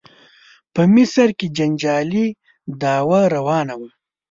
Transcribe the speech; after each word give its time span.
په 0.73 0.81
مصر 0.93 1.27
کې 1.37 1.47
جنجالي 1.57 2.27
دعوا 2.81 3.21
روانه 3.35 3.73
وه. 3.79 3.89